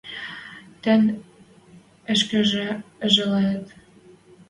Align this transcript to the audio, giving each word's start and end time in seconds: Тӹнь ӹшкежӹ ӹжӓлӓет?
Тӹнь 0.83 1.07
ӹшкежӹ 2.13 2.67
ӹжӓлӓет? 3.05 3.65